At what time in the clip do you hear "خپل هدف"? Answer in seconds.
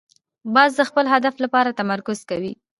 0.89-1.35